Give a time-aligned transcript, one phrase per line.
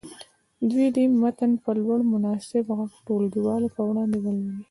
[0.69, 4.59] دوی دې متن په لوړ مناسب غږ ټولګیوالو په وړاندې ولولي.